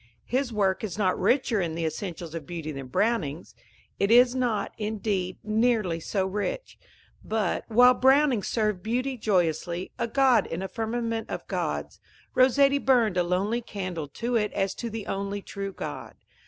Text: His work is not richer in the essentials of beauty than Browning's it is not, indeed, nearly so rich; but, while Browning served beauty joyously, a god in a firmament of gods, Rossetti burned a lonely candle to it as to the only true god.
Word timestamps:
His 0.25 0.51
work 0.51 0.83
is 0.83 0.97
not 0.97 1.19
richer 1.19 1.61
in 1.61 1.75
the 1.75 1.85
essentials 1.85 2.33
of 2.33 2.47
beauty 2.47 2.71
than 2.71 2.87
Browning's 2.87 3.53
it 3.99 4.09
is 4.09 4.33
not, 4.33 4.73
indeed, 4.79 5.37
nearly 5.43 5.99
so 5.99 6.25
rich; 6.25 6.79
but, 7.23 7.65
while 7.67 7.93
Browning 7.93 8.41
served 8.41 8.81
beauty 8.81 9.15
joyously, 9.15 9.91
a 9.99 10.07
god 10.07 10.47
in 10.47 10.63
a 10.63 10.67
firmament 10.67 11.29
of 11.29 11.45
gods, 11.47 11.99
Rossetti 12.33 12.79
burned 12.79 13.15
a 13.15 13.21
lonely 13.21 13.61
candle 13.61 14.07
to 14.07 14.35
it 14.35 14.51
as 14.53 14.73
to 14.73 14.89
the 14.89 15.05
only 15.05 15.43
true 15.43 15.71
god. 15.71 16.15